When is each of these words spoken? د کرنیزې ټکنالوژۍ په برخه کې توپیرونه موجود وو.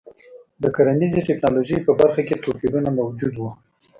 د 0.61 0.63
کرنیزې 0.75 1.21
ټکنالوژۍ 1.27 1.77
په 1.83 1.91
برخه 1.99 2.21
کې 2.27 2.41
توپیرونه 2.43 2.89
موجود 2.99 3.33
وو. 3.37 3.49